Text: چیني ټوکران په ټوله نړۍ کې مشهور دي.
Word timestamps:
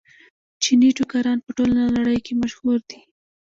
چیني 0.61 0.89
ټوکران 0.97 1.37
په 1.45 1.51
ټوله 1.57 1.81
نړۍ 1.97 2.19
کې 2.25 2.33
مشهور 2.41 2.79
دي. 2.89 2.99